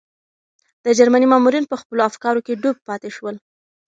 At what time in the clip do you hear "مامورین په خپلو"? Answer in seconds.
1.31-2.01